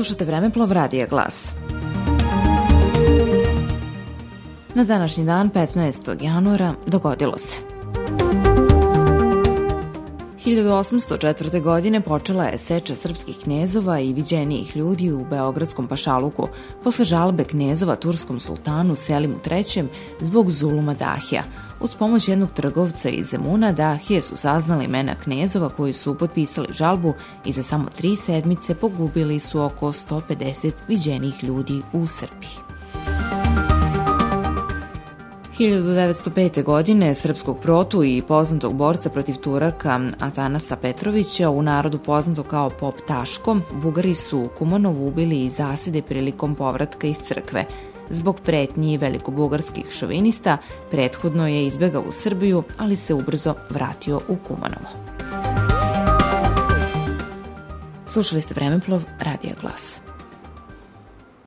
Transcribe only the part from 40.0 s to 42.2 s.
Atanasa Petrovića, u narodu